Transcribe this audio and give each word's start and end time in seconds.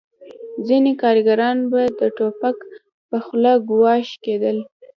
ځینې 0.67 0.91
کارګران 1.01 1.57
به 1.71 1.81
د 1.99 2.01
ټوپک 2.17 2.57
په 3.09 3.17
خوله 3.25 3.51
ګواښل 3.69 4.17
کېدل 4.25 4.57